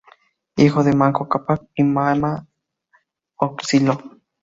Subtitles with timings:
[0.55, 2.47] Hijo de "Manco Cápac" y "Mama
[3.35, 4.01] Ocllo".